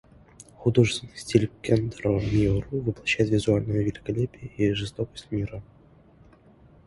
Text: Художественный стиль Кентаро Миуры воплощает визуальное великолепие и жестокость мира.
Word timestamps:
Художественный 0.57 1.15
стиль 1.15 1.51
Кентаро 1.61 2.19
Миуры 2.19 2.65
воплощает 2.71 3.29
визуальное 3.29 3.83
великолепие 3.83 4.49
и 4.57 4.73
жестокость 4.73 5.31
мира. 5.31 5.61